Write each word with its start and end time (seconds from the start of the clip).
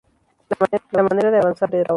La 0.93 1.03
manera 1.03 1.29
de 1.29 1.37
avanzar 1.37 1.69
era 1.75 1.81
otra. 1.83 1.89